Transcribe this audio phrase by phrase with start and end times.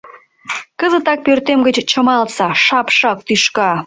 [0.79, 3.71] —Кызытак пӧртем гыч чымалтса, шапшак тӱшка!